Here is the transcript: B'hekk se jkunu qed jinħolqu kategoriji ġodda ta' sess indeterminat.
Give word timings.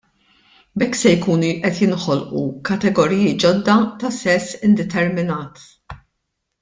B'hekk 0.83 0.95
se 0.99 1.11
jkunu 1.17 1.51
qed 1.65 1.77
jinħolqu 1.81 2.41
kategoriji 2.71 3.35
ġodda 3.45 3.77
ta' 4.01 4.13
sess 4.19 4.57
indeterminat. 4.71 5.63